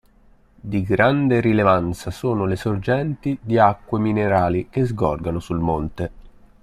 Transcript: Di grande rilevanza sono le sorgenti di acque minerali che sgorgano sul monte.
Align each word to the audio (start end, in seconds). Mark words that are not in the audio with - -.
Di 0.59 0.81
grande 0.81 1.39
rilevanza 1.41 2.09
sono 2.09 2.45
le 2.47 2.55
sorgenti 2.55 3.37
di 3.39 3.59
acque 3.59 3.99
minerali 3.99 4.67
che 4.67 4.83
sgorgano 4.83 5.39
sul 5.39 5.59
monte. 5.59 6.11